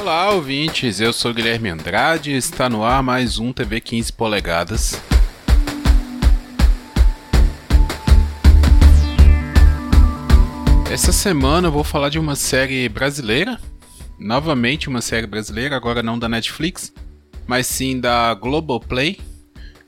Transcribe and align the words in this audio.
Olá, 0.00 0.30
ouvintes. 0.30 1.00
Eu 1.00 1.12
sou 1.12 1.34
Guilherme 1.34 1.68
Andrade. 1.68 2.30
Está 2.30 2.68
no 2.68 2.84
ar 2.84 3.02
mais 3.02 3.40
um 3.40 3.52
TV 3.52 3.80
15 3.80 4.12
polegadas. 4.12 5.00
Essa 10.90 11.12
semana 11.12 11.66
eu 11.66 11.72
vou 11.72 11.82
falar 11.82 12.10
de 12.10 12.18
uma 12.18 12.36
série 12.36 12.88
brasileira. 12.88 13.60
Novamente 14.16 14.88
uma 14.88 15.00
série 15.00 15.26
brasileira, 15.26 15.76
agora 15.76 16.02
não 16.02 16.16
da 16.18 16.28
Netflix, 16.28 16.92
mas 17.46 17.66
sim 17.66 17.98
da 17.98 18.32
Globoplay. 18.34 19.18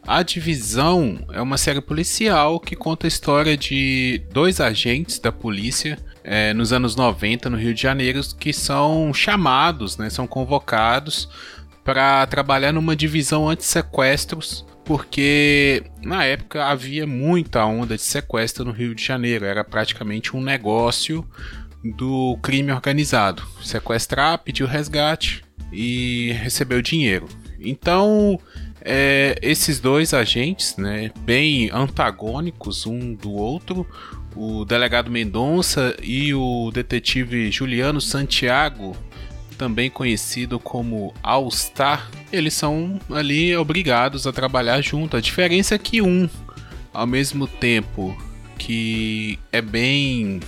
A 0.06 0.22
Divisão 0.22 1.18
é 1.32 1.40
uma 1.40 1.58
série 1.58 1.80
policial 1.80 2.58
que 2.58 2.74
conta 2.74 3.06
a 3.06 3.08
história 3.08 3.56
de 3.56 4.22
dois 4.32 4.60
agentes 4.60 5.18
da 5.18 5.30
polícia 5.30 5.98
é, 6.24 6.52
nos 6.52 6.72
anos 6.72 6.96
90 6.96 7.48
no 7.48 7.56
Rio 7.56 7.74
de 7.74 7.82
Janeiro 7.82 8.20
que 8.38 8.52
são 8.52 9.12
chamados, 9.14 9.96
né, 9.96 10.10
são 10.10 10.26
convocados 10.26 11.28
para 11.84 12.26
trabalhar 12.26 12.72
numa 12.72 12.94
divisão 12.94 13.48
anti-sequestros, 13.48 14.66
porque 14.84 15.82
na 16.02 16.24
época 16.24 16.66
havia 16.66 17.06
muita 17.06 17.64
onda 17.64 17.96
de 17.96 18.02
sequestro 18.02 18.64
no 18.64 18.72
Rio 18.72 18.94
de 18.94 19.04
Janeiro, 19.04 19.44
era 19.44 19.64
praticamente 19.64 20.36
um 20.36 20.42
negócio 20.42 21.26
do 21.96 22.38
crime 22.42 22.72
organizado. 22.72 23.42
Sequestrar, 23.62 24.38
pedir 24.38 24.64
o 24.64 24.66
resgate 24.66 25.44
e 25.72 26.32
receber 26.42 26.76
o 26.76 26.82
dinheiro. 26.82 27.28
Então, 27.58 28.38
é, 28.82 29.38
esses 29.42 29.80
dois 29.80 30.14
agentes, 30.14 30.76
né, 30.76 31.10
bem 31.20 31.70
antagônicos 31.72 32.86
um 32.86 33.14
do 33.14 33.32
outro, 33.32 33.86
o 34.34 34.64
delegado 34.64 35.10
Mendonça 35.10 35.96
e 36.02 36.32
o 36.34 36.70
detetive 36.72 37.50
Juliano 37.50 38.00
Santiago, 38.00 38.96
também 39.58 39.90
conhecido 39.90 40.58
como 40.58 41.12
All 41.22 41.50
Star, 41.50 42.10
eles 42.32 42.54
são 42.54 42.98
ali 43.10 43.54
obrigados 43.56 44.26
a 44.26 44.32
trabalhar 44.32 44.80
junto. 44.80 45.16
A 45.16 45.20
diferença 45.20 45.74
é 45.74 45.78
que 45.78 46.00
um, 46.00 46.28
ao 46.92 47.06
mesmo 47.06 47.46
tempo 47.46 48.16
que 48.56 49.38
é 49.52 49.60
bem 49.60 50.40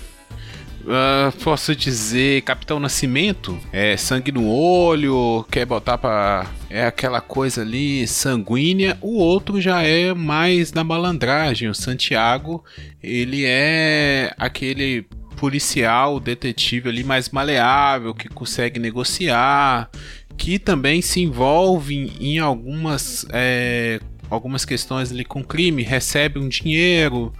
Uh, 0.83 1.31
posso 1.45 1.77
dizer 1.77 2.43
Capitão 2.43 2.81
Nascimento, 2.81 3.57
é 3.73 3.97
sangue 3.97 4.33
no 4.33 4.49
olho, 4.49 5.47
quer 5.49 5.65
botar 5.65 5.97
para 5.97 6.51
é 6.69 6.85
aquela 6.85 7.21
coisa 7.21 7.63
ali 7.63 8.07
sanguínea. 8.07 8.99
O 9.01 9.19
outro 9.19 9.61
já 9.61 9.83
é 9.83 10.13
mais 10.13 10.73
na 10.73 10.83
malandragem. 10.83 11.69
O 11.69 11.75
Santiago, 11.75 12.65
ele 13.01 13.45
é 13.45 14.35
aquele 14.39 15.07
policial, 15.37 16.19
detetive 16.19 16.89
ali 16.89 17.05
mais 17.05 17.29
maleável, 17.31 18.15
que 18.15 18.29
consegue 18.29 18.81
negociar, 18.81 19.89
que 20.37 20.59
também 20.59 21.01
se 21.01 21.21
envolve 21.21 22.13
em 22.21 22.39
algumas 22.39 23.25
é, 23.31 24.01
algumas 24.31 24.65
questões 24.65 25.13
ali 25.13 25.25
com 25.25 25.45
crime, 25.45 25.83
recebe 25.83 26.39
um 26.39 26.49
dinheiro, 26.49 27.33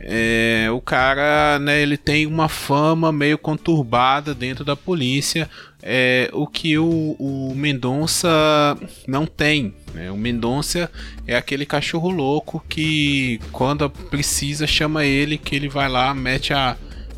é, 0.00 0.68
o 0.72 0.80
cara, 0.80 1.58
né, 1.58 1.82
ele 1.82 1.96
tem 1.96 2.24
uma 2.26 2.48
fama 2.48 3.10
meio 3.10 3.36
conturbada 3.36 4.34
dentro 4.34 4.64
da 4.64 4.76
polícia, 4.76 5.50
é, 5.82 6.30
o 6.32 6.46
que 6.46 6.78
o, 6.78 7.16
o 7.18 7.52
Mendonça 7.54 8.28
não 9.06 9.26
tem. 9.26 9.74
Né? 9.92 10.10
O 10.10 10.16
Mendonça 10.16 10.90
é 11.26 11.36
aquele 11.36 11.66
cachorro 11.66 12.10
louco 12.10 12.64
que, 12.68 13.40
quando 13.50 13.88
precisa, 13.90 14.66
chama 14.66 15.04
ele, 15.04 15.36
que 15.36 15.56
ele 15.56 15.68
vai 15.68 15.88
lá, 15.88 16.14
mete 16.14 16.52
a, 16.52 16.76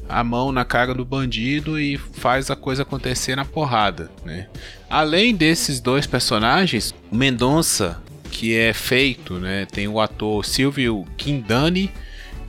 a 0.08 0.24
mão 0.24 0.50
na 0.50 0.64
cara 0.64 0.94
do 0.94 1.04
bandido 1.04 1.78
e 1.78 1.98
faz 1.98 2.50
a 2.50 2.56
coisa 2.56 2.82
acontecer 2.82 3.36
na 3.36 3.44
porrada. 3.44 4.10
Né? 4.24 4.48
Além 4.88 5.34
desses 5.34 5.80
dois 5.80 6.06
personagens, 6.06 6.94
o 7.10 7.16
Mendonça, 7.16 8.00
que 8.30 8.56
é 8.56 8.72
feito, 8.72 9.34
né, 9.34 9.66
tem 9.70 9.86
o 9.86 10.00
ator 10.00 10.46
Silvio 10.46 11.04
Quindani 11.18 11.90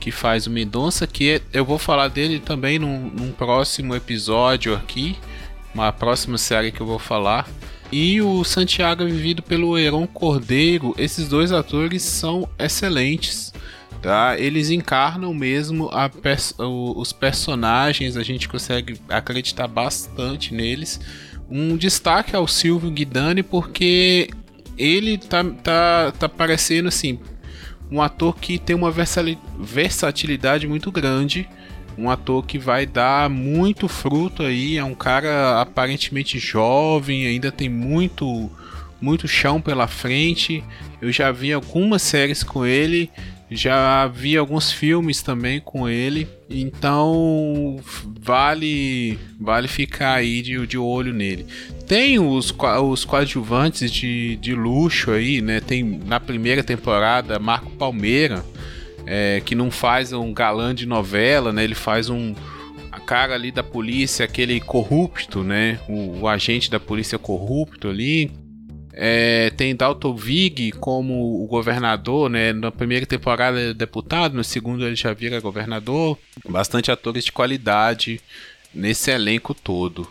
que 0.02 0.10
faz 0.10 0.48
o 0.48 0.50
Mendonça, 0.50 1.06
que 1.06 1.30
é, 1.30 1.40
eu 1.52 1.64
vou 1.64 1.78
falar 1.78 2.08
dele 2.08 2.40
também 2.40 2.76
num, 2.76 3.08
num, 3.08 3.30
próximo 3.30 3.94
episódio 3.94 4.74
aqui, 4.74 5.16
uma 5.72 5.92
próxima 5.92 6.36
série 6.36 6.72
que 6.72 6.80
eu 6.80 6.86
vou 6.86 6.98
falar. 6.98 7.48
E 7.92 8.20
o 8.20 8.42
Santiago 8.42 9.04
é 9.04 9.06
vivido 9.06 9.44
pelo 9.44 9.78
Heron 9.78 10.08
Cordeiro. 10.08 10.92
Esses 10.98 11.28
dois 11.28 11.52
atores 11.52 12.02
são 12.02 12.48
excelentes. 12.58 13.52
Tá? 14.00 14.36
Eles 14.36 14.70
encarnam 14.70 15.32
mesmo 15.32 15.88
pers 16.20 16.52
os 16.58 17.12
personagens, 17.12 18.16
a 18.16 18.24
gente 18.24 18.48
consegue 18.48 19.00
acreditar 19.08 19.68
bastante 19.68 20.52
neles. 20.52 20.98
Um 21.48 21.76
destaque 21.76 22.34
ao 22.34 22.48
Silvio 22.48 22.90
Guidani, 22.90 23.44
porque 23.44 24.30
ele 24.76 25.16
tá, 25.16 25.44
tá, 25.44 26.12
tá 26.18 26.28
parecendo 26.28 26.88
assim, 26.88 27.20
um 27.92 28.00
ator 28.00 28.34
que 28.38 28.58
tem 28.58 28.74
uma 28.74 28.90
versatilidade 28.90 30.66
muito 30.66 30.90
grande, 30.90 31.46
um 31.98 32.08
ator 32.08 32.42
que 32.46 32.58
vai 32.58 32.86
dar 32.86 33.28
muito 33.28 33.86
fruto 33.86 34.42
aí, 34.42 34.78
é 34.78 34.84
um 34.84 34.94
cara 34.94 35.60
aparentemente 35.60 36.38
jovem, 36.38 37.26
ainda 37.26 37.52
tem 37.52 37.68
muito 37.68 38.50
muito 38.98 39.26
chão 39.26 39.60
pela 39.60 39.88
frente. 39.88 40.64
Eu 41.00 41.10
já 41.10 41.32
vi 41.32 41.52
algumas 41.52 42.00
séries 42.02 42.44
com 42.44 42.64
ele, 42.64 43.10
já 43.54 44.06
vi 44.06 44.36
alguns 44.36 44.72
filmes 44.72 45.22
também 45.22 45.60
com 45.60 45.88
ele, 45.88 46.28
então 46.48 47.80
vale 48.20 49.18
vale 49.40 49.68
ficar 49.68 50.14
aí 50.14 50.42
de, 50.42 50.66
de 50.66 50.78
olho 50.78 51.12
nele. 51.12 51.46
Tem 51.86 52.18
os, 52.18 52.54
os 52.82 53.04
coadjuvantes 53.04 53.90
de, 53.90 54.36
de 54.36 54.54
luxo 54.54 55.10
aí, 55.10 55.40
né? 55.40 55.60
Tem 55.60 55.82
na 55.82 56.20
primeira 56.20 56.62
temporada 56.62 57.38
Marco 57.38 57.70
Palmeira, 57.70 58.44
é, 59.06 59.42
que 59.44 59.54
não 59.54 59.70
faz 59.70 60.12
um 60.12 60.32
galã 60.32 60.74
de 60.74 60.86
novela, 60.86 61.52
né? 61.52 61.64
Ele 61.64 61.74
faz 61.74 62.08
um 62.08 62.34
a 62.90 63.00
cara 63.00 63.34
ali 63.34 63.50
da 63.50 63.62
polícia, 63.62 64.24
aquele 64.24 64.60
corrupto, 64.60 65.42
né? 65.42 65.80
O, 65.88 66.20
o 66.20 66.28
agente 66.28 66.70
da 66.70 66.78
polícia 66.78 67.18
corrupto 67.18 67.88
ali. 67.88 68.30
É, 68.94 69.50
tem 69.56 69.74
Dalton 69.74 70.14
Vig 70.14 70.72
como 70.72 71.42
o 71.42 71.46
governador, 71.46 72.28
né? 72.28 72.52
Na 72.52 72.70
primeira 72.70 73.06
temporada 73.06 73.58
ele 73.58 73.70
é 73.70 73.74
deputado, 73.74 74.34
no 74.34 74.44
segundo 74.44 74.86
ele 74.86 74.96
já 74.96 75.12
vira 75.14 75.40
governador. 75.40 76.18
Bastante 76.48 76.90
atores 76.90 77.24
de 77.24 77.32
qualidade 77.32 78.20
nesse 78.74 79.10
elenco 79.10 79.54
todo. 79.54 80.06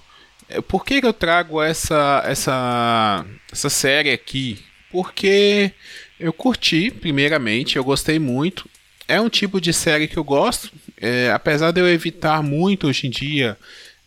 É, 0.49 0.59
por 0.61 0.83
que, 0.83 0.99
que 0.99 1.07
eu 1.07 1.13
trago 1.13 1.61
essa, 1.61 2.23
essa, 2.25 3.25
essa 3.51 3.69
série 3.69 4.11
aqui? 4.11 4.59
Porque 4.91 5.71
eu 6.19 6.33
curti, 6.33 6.91
primeiramente, 6.91 7.77
eu 7.77 7.83
gostei 7.83 8.17
muito. 8.17 8.69
É 9.07 9.21
um 9.21 9.29
tipo 9.29 9.61
de 9.61 9.73
série 9.73 10.07
que 10.07 10.17
eu 10.17 10.23
gosto, 10.23 10.71
é, 10.97 11.31
apesar 11.31 11.71
de 11.71 11.79
eu 11.79 11.87
evitar 11.87 12.41
muito 12.41 12.87
hoje 12.87 13.07
em 13.07 13.09
dia 13.09 13.57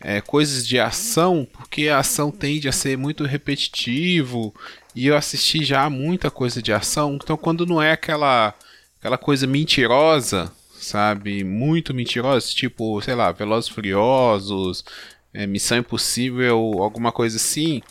é, 0.07 0.21
coisas 0.21 0.67
de 0.67 0.79
ação, 0.79 1.47
porque 1.51 1.87
a 1.89 1.97
ação 1.97 2.29
tende 2.29 2.69
a 2.69 2.71
ser 2.71 2.95
muito 2.95 3.23
repetitivo 3.23 4.53
e 4.93 5.07
eu 5.07 5.17
assisti 5.17 5.65
já 5.65 5.89
muita 5.89 6.29
coisa 6.29 6.61
de 6.61 6.71
ação, 6.71 7.15
então 7.15 7.35
quando 7.35 7.65
não 7.65 7.81
é 7.81 7.91
aquela 7.93 8.53
aquela 8.99 9.17
coisa 9.17 9.47
mentirosa, 9.47 10.51
sabe, 10.77 11.43
muito 11.43 11.91
mentirosa, 11.91 12.47
tipo, 12.49 13.01
sei 13.01 13.15
lá, 13.15 13.31
Velozes 13.31 13.67
Furiosos, 13.67 14.85
é, 15.33 15.47
Missão 15.47 15.79
Impossível, 15.79 16.55
alguma 16.83 17.11
coisa 17.11 17.37
assim, 17.37 17.81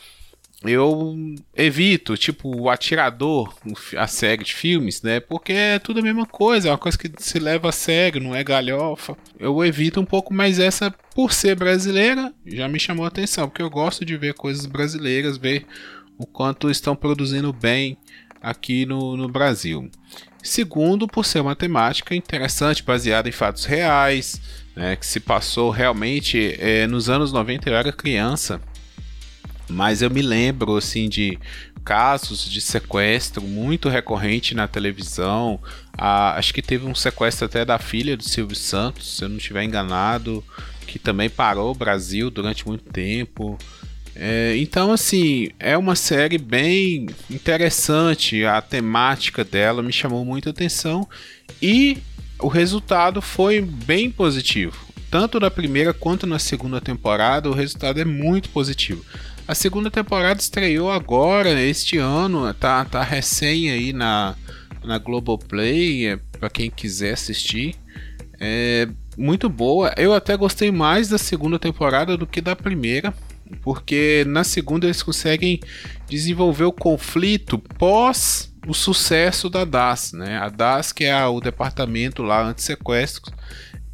eu 0.65 1.15
evito, 1.55 2.17
tipo, 2.17 2.57
o 2.57 2.71
Atirador, 2.71 3.55
a 3.97 4.07
série 4.07 4.45
de 4.45 4.55
filmes, 4.55 5.03
né? 5.03 5.21
Porque 5.21 5.53
é 5.53 5.79
tudo 5.79 6.01
a 6.01 6.03
mesma 6.03 6.27
coisa, 6.27 6.69
é 6.69 6.71
uma 6.71 6.79
coisa 6.79 6.97
que 6.97 7.11
se 7.19 7.39
leva 7.39 7.69
a 7.69 7.73
sério, 7.73 8.21
não 8.21 8.35
é 8.35 8.43
galhofa. 8.43 9.17
Eu 9.39 9.63
evito 9.65 10.01
um 10.01 10.05
pouco, 10.05 10.33
mas 10.33 10.59
essa, 10.59 10.91
por 11.15 11.33
ser 11.33 11.57
brasileira, 11.57 12.33
já 12.47 12.67
me 12.69 12.81
chamou 12.81 13.05
a 13.05 13.09
atenção, 13.09 13.49
porque 13.49 13.63
eu 13.63 13.71
gosto 13.71 14.05
de 14.05 14.17
ver 14.17 14.35
coisas 14.35 14.65
brasileiras, 14.67 15.37
ver 15.37 15.67
o 16.17 16.27
quanto 16.27 16.71
estão 16.71 16.97
produzindo 16.97 17.53
bem 17.53 17.99
aqui 18.41 18.87
no, 18.87 19.17
no 19.17 19.29
Brasil. 19.29 19.91
Segundo, 20.43 21.07
por 21.07 21.25
ser 21.25 21.41
uma 21.41 21.57
temática 21.57 22.15
interessante, 22.15 22.83
baseada 22.83 23.29
em 23.29 23.33
fatos 23.33 23.65
reais, 23.65 24.41
né, 24.77 24.97
que 24.97 25.07
se 25.07 25.21
passou 25.21 25.71
realmente 25.71 26.55
é, 26.59 26.87
nos 26.87 27.09
anos 27.09 27.33
90. 27.33 27.69
Eu 27.69 27.77
era 27.77 27.93
criança 27.93 28.61
mas 29.69 30.03
eu 30.03 30.11
me 30.11 30.23
lembro 30.23 30.77
assim 30.77 31.09
de 31.09 31.39
casos 31.85 32.51
de 32.51 32.61
sequestro 32.61 33.43
muito 33.43 33.89
recorrente 33.89 34.55
na 34.55 34.67
televisão. 34.67 35.61
Ah, 35.97 36.35
acho 36.37 36.55
que 36.55 36.63
teve 36.63 36.87
um 36.87 36.95
sequestro 36.95 37.45
até 37.45 37.65
da 37.65 37.79
filha 37.79 38.17
do 38.17 38.25
Silvio 38.25 38.57
Santos, 38.57 39.17
se 39.17 39.25
eu 39.25 39.29
não 39.29 39.37
estiver 39.37 39.63
enganado, 39.63 40.43
que 40.87 40.99
também 40.99 41.29
parou 41.29 41.73
o 41.73 41.75
Brasil 41.75 42.31
durante 42.31 42.67
muito 42.67 42.85
tempo. 42.91 43.59
É, 44.17 44.57
então, 44.57 44.93
assim, 44.93 45.51
é 45.59 45.77
uma 45.77 45.97
série 45.97 46.39
bem 46.39 47.07
interessante. 47.31 48.45
A 48.45 48.63
temática 48.63 49.45
dela 49.45 49.83
me 49.83 49.93
chamou 49.93 50.25
muita 50.25 50.51
atenção 50.51 51.07
e 51.61 51.99
o 52.39 52.49
resultado 52.49 53.21
foi 53.21 53.61
bem 53.61 54.11
positivo. 54.11 54.77
Tanto 55.11 55.39
na 55.39 55.51
primeira 55.51 55.93
quanto 55.93 56.27
na 56.27 56.39
segunda 56.39 56.81
temporada, 56.81 57.49
o 57.49 57.55
resultado 57.55 58.01
é 58.01 58.05
muito 58.05 58.49
positivo 58.49 59.05
A 59.47 59.55
segunda 59.55 59.91
temporada 59.91 60.41
estreou 60.41 60.91
agora, 60.91 61.61
este 61.61 61.99
ano, 61.99 62.53
tá, 62.55 62.83
tá 62.87 63.03
recém 63.03 63.71
aí 63.71 63.93
na, 63.93 64.35
na 64.83 64.97
Globoplay, 64.97 66.07
é, 66.07 66.17
para 66.39 66.49
quem 66.49 66.71
quiser 66.71 67.13
assistir. 67.13 67.77
É 68.41 68.89
muito 69.19 69.49
boa. 69.51 69.93
Eu 69.99 70.15
até 70.15 70.35
gostei 70.35 70.71
mais 70.71 71.11
da 71.11 71.19
segunda 71.19 71.59
temporada 71.59 72.17
do 72.17 72.27
que 72.27 72.41
da 72.41 72.57
primeira, 72.57 73.13
porque 73.61 74.25
na 74.27 74.45
segunda 74.45 74.87
eles 74.87 75.03
conseguem 75.03 75.61
desenvolver 76.09 76.65
o 76.65 76.73
conflito 76.73 77.59
pós 77.59 78.51
o 78.67 78.73
sucesso 78.73 79.51
da 79.51 79.65
DAS, 79.67 80.13
né? 80.15 80.39
A 80.39 80.49
DAS 80.49 80.91
que 80.91 81.05
é 81.05 81.27
o 81.27 81.39
departamento 81.39 82.23
lá 82.23 82.43
anti-sequestros. 82.43 83.35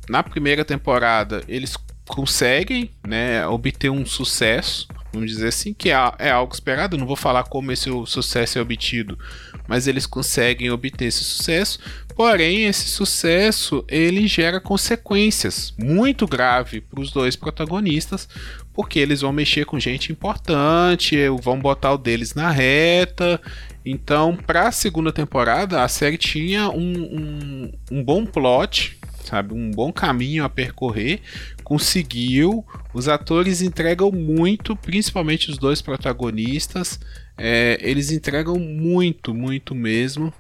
Na 0.08 0.23
primeira 0.23 0.64
temporada 0.64 1.43
eles 1.49 1.76
conseguem, 2.06 2.91
né, 3.06 3.46
obter 3.46 3.91
um 3.91 4.06
sucesso, 4.06 4.87
vamos 5.12 5.31
dizer 5.31 5.49
assim, 5.49 5.73
que 5.73 5.91
é, 5.91 6.12
é 6.19 6.31
algo 6.31 6.53
esperado. 6.53 6.97
Não 6.97 7.07
vou 7.07 7.17
falar 7.17 7.45
como 7.45 7.73
esse 7.73 7.91
sucesso 8.07 8.59
é 8.59 8.62
obtido, 8.62 9.19
mas 9.67 9.87
eles 9.87 10.07
conseguem 10.07 10.71
obter 10.71 11.07
esse 11.07 11.25
sucesso. 11.25 11.79
Porém, 12.15 12.67
esse 12.67 12.89
sucesso 12.89 13.85
ele 13.89 14.27
gera 14.27 14.61
consequências 14.61 15.75
muito 15.79 16.27
graves 16.27 16.83
para 16.89 17.01
os 17.01 17.11
dois 17.11 17.35
protagonistas, 17.37 18.29
porque 18.75 18.99
eles 18.99 19.21
vão 19.23 19.33
mexer 19.33 19.65
com 19.65 19.81
gente 19.81 20.12
importante, 20.12 21.17
vão 21.43 21.59
botar 21.59 21.95
o 21.95 21.99
deles 21.99 22.35
na 22.35 22.51
reta. 22.51 23.41
Então, 23.85 24.37
para 24.37 24.69
a 24.69 24.73
segunda 24.73 25.11
temporada, 25.11 25.83
a 25.83 25.89
série 25.89 26.19
tinha 26.19 26.69
um, 26.69 26.93
um, 26.93 27.73
um 27.91 28.05
bom 28.05 28.27
plot, 28.27 28.99
sabe, 29.31 29.55
um 29.55 29.71
bom 29.71 29.93
caminho 29.93 30.44
a 30.44 30.49
percorrer. 30.49 31.21
Conseguiu, 31.62 32.65
os 32.93 33.09
atores 33.09 33.62
entregam 33.62 34.11
muito, 34.11 34.75
principalmente 34.75 35.50
os 35.50 35.56
dois 35.56 35.81
protagonistas. 35.81 36.99
É, 37.38 37.79
eles 37.81 38.11
entregam 38.11 38.59
muito, 38.59 39.32
muito 39.32 39.75
mesmo. 39.75 40.32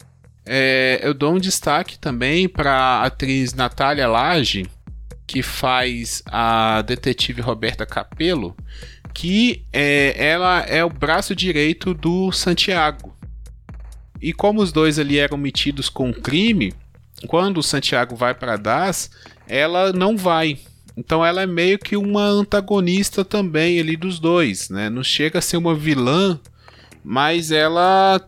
É, 0.44 0.98
eu 1.02 1.14
dou 1.14 1.34
um 1.34 1.38
destaque 1.38 1.98
também 1.98 2.48
para 2.48 2.72
a 2.72 3.06
atriz 3.06 3.54
Natália 3.54 4.08
Lage, 4.08 4.66
que 5.26 5.42
faz 5.42 6.22
a 6.26 6.82
detetive 6.82 7.40
Roberta 7.40 7.86
Capello, 7.86 8.56
que 9.14 9.64
é, 9.72 10.14
ela 10.16 10.60
é 10.62 10.84
o 10.84 10.90
braço 10.90 11.36
direito 11.36 11.94
do 11.94 12.32
Santiago. 12.32 13.14
E 14.20 14.32
como 14.32 14.60
os 14.60 14.72
dois 14.72 14.98
ali 14.98 15.18
eram 15.18 15.38
metidos 15.38 15.88
com 15.88 16.12
crime, 16.12 16.74
quando 17.26 17.58
o 17.58 17.62
Santiago 17.62 18.16
vai 18.16 18.34
para 18.34 18.56
Das, 18.56 19.10
ela 19.46 19.92
não 19.92 20.16
vai. 20.16 20.58
Então 20.96 21.24
ela 21.24 21.42
é 21.42 21.46
meio 21.46 21.78
que 21.78 21.96
uma 21.96 22.24
antagonista 22.24 23.24
também 23.24 23.80
ali 23.80 23.96
dos 23.96 24.18
dois, 24.18 24.68
né? 24.68 24.90
Não 24.90 25.02
chega 25.02 25.38
a 25.38 25.42
ser 25.42 25.56
uma 25.56 25.74
vilã, 25.74 26.38
mas 27.04 27.50
ela 27.50 28.20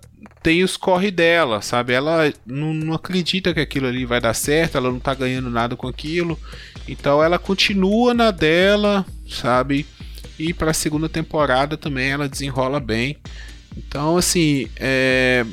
tem 0.43 0.65
os 0.65 0.77
corre 0.77 1.11
dela, 1.11 1.63
sabe? 1.63 1.93
Ela 1.93 2.33
não, 2.47 2.75
não, 2.75 2.95
acredita 2.95 3.55
que 3.55 3.61
aquilo 3.61 3.87
ali 3.87 4.05
vai 4.05 4.21
dar 4.21 4.35
certo, 4.35 4.77
ela 4.77 4.91
não 4.91 4.99
tá 4.99 5.15
ganhando 5.15 5.51
nada 5.51 5.77
com 5.77 5.87
aquilo. 5.87 6.39
Então 6.89 7.23
ela 7.23 7.39
continua 7.39 8.13
na 8.13 8.31
dela, 8.31 9.07
sabe? 9.29 9.87
E 10.39 10.53
para 10.53 10.71
a 10.73 10.75
segunda 10.75 11.09
temporada 11.09 11.77
também 11.77 12.11
ela 12.11 12.29
desenrola 12.29 12.81
bem. 12.81 13.17
Então, 13.77 14.17
assim, 14.17 14.69
é, 14.77 15.45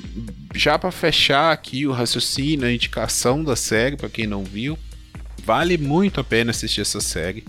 já 0.56 0.77
para 0.77 0.92
fechar 0.92 1.51
aqui 1.51 1.86
o 1.88 1.92
raciocínio, 1.92 2.68
a 2.68 2.71
indicação 2.71 3.44
da 3.44 3.56
série, 3.56 3.95
para 3.95 4.10
quem 4.10 4.27
não 4.27 4.44
viu, 4.44 4.77
vale 5.44 5.77
muito 5.77 6.19
a 6.19 6.24
pena 6.24 6.51
assistir 6.51 6.81
essa 6.81 7.01
série. 7.01 7.44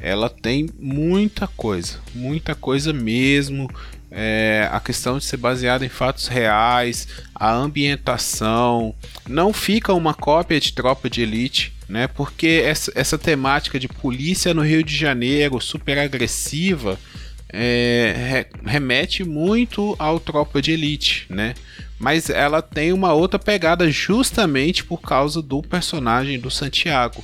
Ela 0.00 0.28
tem 0.28 0.68
muita 0.78 1.46
coisa, 1.46 1.98
muita 2.14 2.54
coisa 2.54 2.92
mesmo. 2.92 3.70
É, 4.10 4.68
a 4.70 4.78
questão 4.78 5.18
de 5.18 5.24
ser 5.24 5.38
baseada 5.38 5.84
em 5.84 5.88
fatos 5.88 6.28
reais, 6.28 7.08
a 7.34 7.52
ambientação, 7.52 8.94
não 9.28 9.52
fica 9.52 9.92
uma 9.92 10.14
cópia 10.14 10.60
de 10.60 10.72
Tropa 10.72 11.10
de 11.10 11.22
Elite, 11.22 11.72
né? 11.88 12.06
Porque 12.06 12.62
essa, 12.64 12.92
essa 12.94 13.18
temática 13.18 13.78
de 13.78 13.88
polícia 13.88 14.54
no 14.54 14.62
Rio 14.62 14.84
de 14.84 14.96
Janeiro, 14.96 15.60
super 15.60 15.98
agressiva, 15.98 16.98
é, 17.52 18.46
remete 18.64 19.24
muito 19.24 19.94
ao 19.98 20.18
Tropa 20.18 20.60
de 20.60 20.72
Elite, 20.72 21.26
né? 21.28 21.54
Mas 21.98 22.28
ela 22.28 22.60
tem 22.60 22.92
uma 22.92 23.12
outra 23.12 23.38
pegada 23.38 23.90
justamente 23.90 24.84
por 24.84 25.00
causa 25.00 25.40
do 25.40 25.62
personagem 25.62 26.38
do 26.38 26.50
Santiago, 26.50 27.22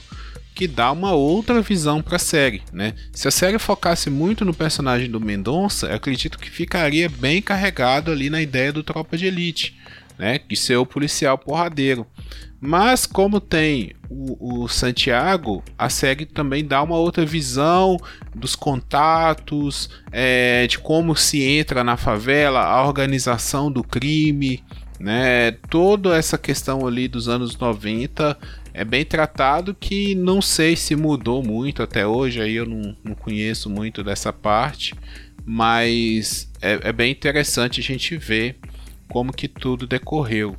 que 0.55 0.69
dá 0.69 0.93
uma 0.93 1.13
outra 1.13 1.61
visão 1.61 2.03
para 2.03 2.17
a 2.17 2.19
série, 2.19 2.63
né? 2.73 2.95
Se 3.13 3.27
a 3.27 3.31
série 3.31 3.59
focasse 3.59 4.11
muito 4.11 4.45
no 4.45 4.55
personagem 4.55 5.11
do 5.11 5.21
Mendonça, 5.21 5.93
acredito 5.93 6.39
que 6.39 6.51
ficaria 6.51 7.09
bem 7.09 7.43
carregado 7.43 8.11
ali 8.13 8.31
na 8.31 8.41
ideia 8.41 8.73
do 8.73 8.83
Tropa 8.83 9.17
de 9.17 9.27
Elite, 9.27 9.77
né? 10.19 10.39
De 10.47 10.57
ser 10.57 10.77
o 10.77 10.87
policial 10.87 11.39
porradeiro. 11.39 12.07
Mas 12.61 13.07
como 13.07 13.41
tem 13.41 13.95
o, 14.11 14.65
o, 14.65 14.69
Santiago, 14.69 15.65
a 15.79 15.89
série 15.89 16.27
também 16.27 16.63
dá 16.63 16.83
uma 16.83 16.97
outra 16.97 17.25
visão 17.25 17.97
dos 18.35 18.55
contatos, 18.55 19.89
é, 20.13 20.67
de 20.67 20.79
como 20.79 21.17
se 21.17 21.43
entra 21.43 21.83
na 21.83 21.97
favela, 21.97 22.61
a 22.61 22.87
organização 22.87 23.73
do 23.73 23.83
crime, 23.83 24.63
né? 24.99 25.53
Toda 25.71 26.15
essa 26.15 26.37
questão 26.37 26.87
ali 26.87 27.09
dos 27.09 27.29
anos 27.29 27.57
90 27.57 28.37
é 28.75 28.85
bem 28.85 29.07
tratado 29.07 29.75
que 29.75 30.15
não 30.15 30.43
sei 30.43 30.77
se 30.77 30.95
mudou 30.95 31.43
muito 31.43 31.83
até 31.83 32.07
hoje, 32.07 32.43
aí 32.43 32.55
eu 32.55 32.67
não, 32.67 32.95
não 33.03 33.15
conheço 33.15 33.71
muito 33.71 34.05
dessa 34.05 34.35
parte, 34.35 34.95
mas 35.47 36.51
é, 36.61 36.79
é 36.83 36.93
bem 36.93 37.11
interessante 37.11 37.81
a 37.81 37.83
gente 37.83 38.19
ver 38.19 38.59
como 39.09 39.33
que 39.33 39.49
tudo 39.49 39.87
decorreu. 39.87 40.55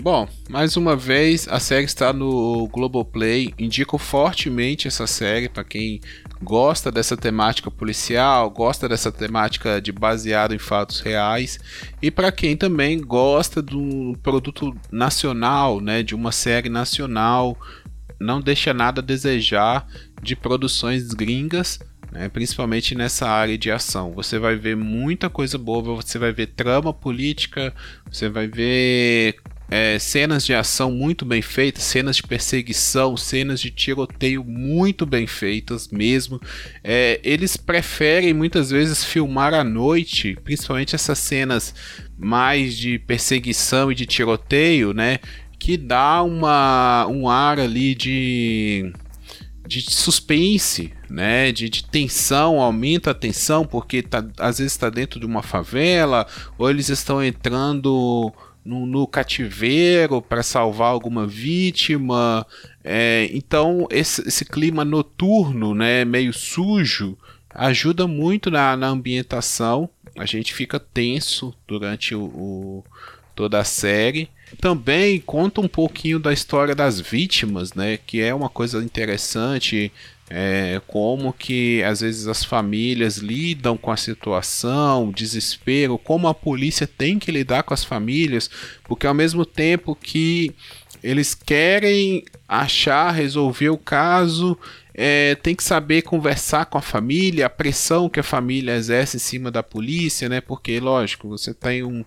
Bom, 0.00 0.28
mais 0.50 0.76
uma 0.76 0.96
vez 0.96 1.46
a 1.48 1.58
série 1.60 1.84
está 1.84 2.12
no 2.12 2.68
Globoplay. 2.68 3.54
Indico 3.58 3.96
fortemente 3.96 4.88
essa 4.88 5.06
série 5.06 5.48
para 5.48 5.64
quem 5.64 6.00
gosta 6.42 6.90
dessa 6.90 7.16
temática 7.16 7.70
policial, 7.70 8.50
gosta 8.50 8.88
dessa 8.88 9.10
temática 9.10 9.80
de 9.80 9.92
baseado 9.92 10.54
em 10.54 10.58
fatos 10.58 11.00
reais 11.00 11.58
e 12.02 12.10
para 12.10 12.32
quem 12.32 12.56
também 12.56 13.00
gosta 13.00 13.62
do 13.62 14.18
produto 14.22 14.76
nacional, 14.90 15.80
né, 15.80 16.02
de 16.02 16.14
uma 16.14 16.32
série 16.32 16.68
nacional, 16.68 17.56
não 18.20 18.40
deixa 18.40 18.74
nada 18.74 19.00
a 19.00 19.04
desejar 19.04 19.86
de 20.20 20.34
produções 20.36 21.14
gringas. 21.14 21.78
Né, 22.12 22.28
principalmente 22.28 22.94
nessa 22.94 23.28
área 23.28 23.58
de 23.58 23.72
ação, 23.72 24.12
você 24.12 24.38
vai 24.38 24.54
ver 24.54 24.76
muita 24.76 25.28
coisa 25.28 25.58
boa. 25.58 25.96
Você 25.96 26.16
vai 26.16 26.30
ver 26.30 26.46
trama 26.46 26.94
política, 26.94 27.74
você 28.08 28.28
vai 28.28 28.46
ver 28.46 29.36
é, 29.70 29.98
cenas 29.98 30.44
de 30.44 30.54
ação 30.54 30.90
muito 30.90 31.24
bem 31.24 31.40
feitas, 31.40 31.84
cenas 31.84 32.16
de 32.16 32.22
perseguição, 32.22 33.16
cenas 33.16 33.60
de 33.60 33.70
tiroteio 33.70 34.44
muito 34.44 35.06
bem 35.06 35.26
feitas 35.26 35.88
mesmo. 35.88 36.40
É, 36.82 37.20
eles 37.24 37.56
preferem 37.56 38.34
muitas 38.34 38.70
vezes 38.70 39.04
filmar 39.04 39.54
à 39.54 39.64
noite, 39.64 40.36
principalmente 40.44 40.94
essas 40.94 41.18
cenas 41.18 41.74
mais 42.16 42.76
de 42.76 42.98
perseguição 42.98 43.90
e 43.90 43.94
de 43.94 44.06
tiroteio, 44.06 44.92
né? 44.92 45.18
Que 45.58 45.76
dá 45.76 46.22
uma, 46.22 47.06
um 47.06 47.28
ar 47.28 47.58
ali 47.58 47.94
de 47.94 48.92
de 49.66 49.80
suspense, 49.80 50.92
né, 51.08 51.50
de, 51.50 51.70
de, 51.70 51.84
tensão, 51.84 52.60
aumenta 52.60 53.12
a 53.12 53.14
tensão 53.14 53.64
porque 53.64 54.02
tá, 54.02 54.22
às 54.38 54.58
vezes 54.58 54.74
está 54.74 54.90
dentro 54.90 55.18
de 55.18 55.24
uma 55.24 55.42
favela 55.42 56.26
ou 56.58 56.68
eles 56.68 56.90
estão 56.90 57.24
entrando 57.24 58.30
no, 58.64 58.86
no 58.86 59.06
cativeiro 59.06 60.22
para 60.22 60.42
salvar 60.42 60.88
alguma 60.88 61.26
vítima. 61.26 62.46
É, 62.82 63.28
então, 63.32 63.86
esse, 63.90 64.26
esse, 64.26 64.44
clima 64.44 64.84
noturno, 64.84 65.74
né, 65.74 66.04
meio 66.04 66.32
sujo, 66.32 67.16
ajuda 67.50 68.06
muito 68.06 68.50
na, 68.50 68.76
na 68.76 68.88
ambientação. 68.88 69.88
A 70.16 70.24
gente 70.24 70.54
fica 70.54 70.78
tenso 70.78 71.54
durante 71.66 72.14
o, 72.14 72.22
o, 72.24 72.84
toda 73.34 73.58
a 73.58 73.64
série. 73.64 74.28
Também 74.60 75.20
conta 75.20 75.60
um 75.60 75.68
pouquinho 75.68 76.18
da 76.18 76.32
história 76.32 76.74
das 76.74 77.00
vítimas, 77.00 77.74
né, 77.74 77.98
que 77.98 78.20
é 78.20 78.34
uma 78.34 78.48
coisa 78.48 78.82
interessante 78.82 79.90
é, 80.30 80.80
como 80.86 81.32
que 81.32 81.82
às 81.82 82.00
vezes 82.00 82.26
as 82.26 82.44
famílias 82.44 83.18
lidam 83.18 83.76
com 83.76 83.90
a 83.90 83.96
situação, 83.96 85.08
o 85.08 85.12
desespero, 85.12 85.98
como 85.98 86.28
a 86.28 86.34
polícia 86.34 86.86
tem 86.86 87.18
que 87.18 87.30
lidar 87.30 87.62
com 87.62 87.74
as 87.74 87.84
famílias, 87.84 88.50
porque 88.84 89.06
ao 89.06 89.14
mesmo 89.14 89.44
tempo 89.44 89.94
que 89.94 90.54
eles 91.02 91.34
querem 91.34 92.24
achar, 92.48 93.10
resolver 93.10 93.68
o 93.68 93.76
caso, 93.76 94.56
é, 94.94 95.34
tem 95.34 95.56
que 95.56 95.64
saber 95.64 96.02
conversar 96.02 96.66
com 96.66 96.78
a 96.78 96.82
família, 96.82 97.46
a 97.46 97.50
pressão 97.50 98.08
que 98.08 98.20
a 98.20 98.22
família 98.22 98.76
exerce 98.76 99.16
em 99.16 99.20
cima 99.20 99.50
da 99.50 99.62
polícia, 99.62 100.28
né? 100.28 100.40
Porque, 100.40 100.78
lógico, 100.78 101.28
você 101.28 101.52
tem 101.52 101.82
um, 101.82 102.04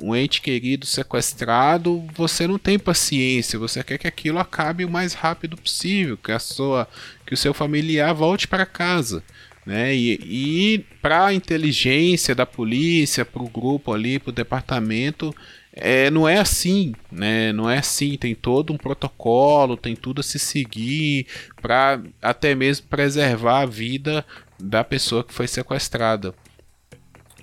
um 0.00 0.16
ente 0.16 0.40
querido 0.40 0.86
sequestrado, 0.86 2.02
você 2.14 2.46
não 2.46 2.58
tem 2.58 2.78
paciência, 2.78 3.58
você 3.58 3.84
quer 3.84 3.98
que 3.98 4.06
aquilo 4.06 4.38
acabe 4.38 4.86
o 4.86 4.90
mais 4.90 5.12
rápido 5.12 5.56
possível, 5.56 6.16
que 6.16 6.32
a 6.32 6.38
sua, 6.38 6.88
que 7.26 7.34
o 7.34 7.36
seu 7.36 7.52
familiar 7.52 8.14
volte 8.14 8.48
para 8.48 8.64
casa. 8.64 9.22
né? 9.66 9.94
E, 9.94 10.18
e 10.24 10.78
para 11.02 11.26
a 11.26 11.34
inteligência 11.34 12.34
da 12.34 12.46
polícia, 12.46 13.24
para 13.24 13.42
o 13.42 13.48
grupo 13.48 13.92
ali, 13.92 14.18
para 14.18 14.30
o 14.30 14.34
departamento, 14.34 15.34
é, 15.72 16.10
não 16.10 16.28
é 16.28 16.38
assim, 16.38 16.94
né? 17.10 17.52
Não 17.52 17.70
é 17.70 17.78
assim. 17.78 18.16
Tem 18.16 18.34
todo 18.34 18.72
um 18.72 18.76
protocolo, 18.76 19.76
tem 19.76 19.94
tudo 19.94 20.20
a 20.20 20.24
se 20.24 20.38
seguir 20.38 21.26
para 21.60 22.00
até 22.20 22.54
mesmo 22.54 22.86
preservar 22.88 23.60
a 23.60 23.66
vida 23.66 24.24
da 24.58 24.82
pessoa 24.82 25.22
que 25.22 25.32
foi 25.32 25.46
sequestrada. 25.46 26.34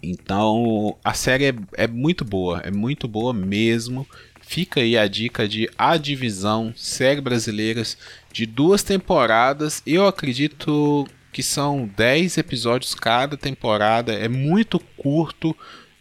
Então 0.04 0.96
a 1.04 1.14
série 1.14 1.46
é, 1.46 1.56
é 1.74 1.88
muito 1.88 2.24
boa, 2.26 2.62
é 2.64 2.72
muito 2.72 3.08
boa 3.08 3.34
mesmo. 3.34 4.08
Fica 4.42 4.80
aí 4.80 4.98
a 4.98 5.08
dica 5.08 5.48
de 5.48 5.70
A 5.78 5.98
Divisão, 5.98 6.74
série 6.76 7.20
brasileiras 7.20 7.98
de 8.32 8.46
duas 8.46 8.84
temporadas. 8.84 9.82
Eu 9.86 10.06
acredito 10.08 11.06
que 11.34 11.44
são 11.44 11.90
10 11.96 12.38
episódios 12.38 12.96
cada 12.96 13.36
temporada, 13.36 14.14
é 14.14 14.28
muito 14.28 14.80
curto, 14.98 15.56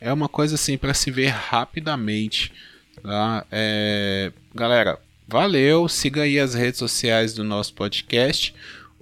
é 0.07 0.13
uma 0.13 0.29
coisa 0.29 0.55
assim 0.55 0.79
para 0.79 0.95
se 0.95 1.11
ver 1.11 1.31
rapidamente. 1.31 2.53
Tá? 3.03 3.45
É... 3.51 4.31
Galera, 4.55 5.01
valeu, 5.27 5.89
siga 5.89 6.23
aí 6.23 6.39
as 6.39 6.55
redes 6.55 6.79
sociais 6.79 7.35
do 7.35 7.43
nosso 7.43 7.75
podcast. 7.75 8.55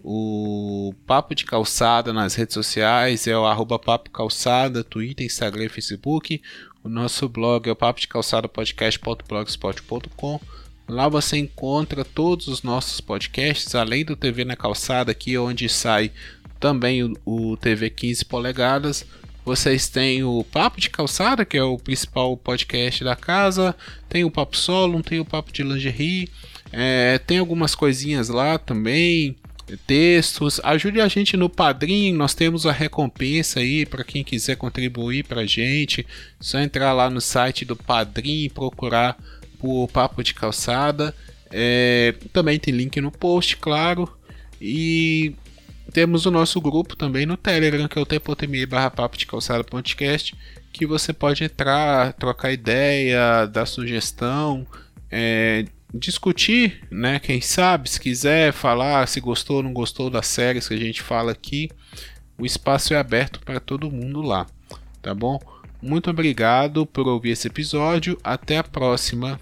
O 0.02 0.94
Papo 1.06 1.34
de 1.34 1.44
Calçada 1.44 2.10
nas 2.10 2.34
redes 2.34 2.54
sociais 2.54 3.26
é 3.26 3.36
o 3.36 3.44
arroba 3.44 3.78
Papo 3.78 4.08
Calçada, 4.08 4.82
Twitter, 4.82 5.26
Instagram 5.26 5.66
e 5.66 5.68
Facebook. 5.68 6.40
O 6.82 6.88
nosso 6.88 7.28
blog 7.28 7.68
é 7.68 7.72
o 7.72 7.76
papo 7.76 8.00
de 8.00 8.08
calçada 8.08 8.48
podcast.blogspot.com. 8.48 10.40
Lá 10.88 11.08
você 11.08 11.36
encontra 11.36 12.02
todos 12.02 12.48
os 12.48 12.62
nossos 12.62 13.00
podcasts, 13.00 13.74
além 13.74 14.06
do 14.06 14.16
TV 14.16 14.44
na 14.44 14.56
Calçada, 14.56 15.12
aqui 15.12 15.36
onde 15.36 15.68
sai 15.68 16.10
também 16.60 17.02
o, 17.02 17.14
o 17.24 17.56
TV 17.58 17.90
15 17.90 18.24
polegadas. 18.24 19.06
Vocês 19.44 19.88
têm 19.88 20.24
o 20.24 20.42
Papo 20.42 20.80
de 20.80 20.88
Calçada, 20.88 21.44
que 21.44 21.56
é 21.56 21.62
o 21.62 21.78
principal 21.78 22.36
podcast 22.36 23.04
da 23.04 23.14
casa. 23.14 23.76
Tem 24.08 24.24
o 24.24 24.30
Papo 24.30 24.56
Solo, 24.56 25.02
tem 25.02 25.20
o 25.20 25.24
Papo 25.24 25.52
de 25.52 25.62
Lingerie. 25.62 26.30
É, 26.72 27.18
tem 27.18 27.38
algumas 27.38 27.74
coisinhas 27.74 28.28
lá 28.30 28.58
também 28.58 29.36
textos. 29.86 30.60
Ajude 30.62 31.00
a 31.00 31.08
gente 31.08 31.36
no 31.36 31.48
Padrim, 31.48 32.12
nós 32.12 32.34
temos 32.34 32.66
a 32.66 32.72
recompensa 32.72 33.60
aí 33.60 33.84
para 33.86 34.04
quem 34.04 34.24
quiser 34.24 34.56
contribuir 34.56 35.24
para 35.24 35.42
a 35.42 35.46
gente. 35.46 36.06
Só 36.40 36.58
entrar 36.58 36.92
lá 36.92 37.10
no 37.10 37.20
site 37.20 37.64
do 37.64 37.76
Padrim 37.76 38.44
e 38.44 38.50
procurar 38.50 39.16
por 39.58 39.88
Papo 39.88 40.22
de 40.22 40.34
Calçada. 40.34 41.14
É, 41.50 42.14
também 42.32 42.58
tem 42.58 42.74
link 42.74 43.00
no 43.00 43.10
post, 43.10 43.56
claro. 43.58 44.10
E 44.60 45.34
temos 45.94 46.26
o 46.26 46.30
nosso 46.30 46.60
grupo 46.60 46.96
também 46.96 47.24
no 47.24 47.36
Telegram, 47.36 47.86
que 47.86 47.96
é 47.96 48.02
o 48.02 48.04
t.me 48.04 48.66
barra 48.66 48.90
papo 48.90 49.16
de 49.16 49.26
calçada 49.26 49.62
podcast, 49.62 50.36
que 50.72 50.84
você 50.84 51.12
pode 51.12 51.44
entrar, 51.44 52.12
trocar 52.14 52.50
ideia, 52.50 53.46
dar 53.46 53.64
sugestão, 53.64 54.66
é, 55.08 55.64
discutir, 55.94 56.84
né? 56.90 57.20
Quem 57.20 57.40
sabe, 57.40 57.88
se 57.88 58.00
quiser 58.00 58.52
falar 58.52 59.06
se 59.06 59.20
gostou 59.20 59.58
ou 59.58 59.62
não 59.62 59.72
gostou 59.72 60.10
das 60.10 60.26
séries 60.26 60.66
que 60.66 60.74
a 60.74 60.78
gente 60.78 61.00
fala 61.00 61.30
aqui, 61.30 61.70
o 62.36 62.44
espaço 62.44 62.92
é 62.92 62.96
aberto 62.98 63.38
para 63.44 63.60
todo 63.60 63.88
mundo 63.88 64.20
lá, 64.20 64.48
tá 65.00 65.14
bom? 65.14 65.38
Muito 65.80 66.10
obrigado 66.10 66.84
por 66.84 67.06
ouvir 67.06 67.30
esse 67.30 67.46
episódio, 67.46 68.18
até 68.24 68.58
a 68.58 68.64
próxima. 68.64 69.38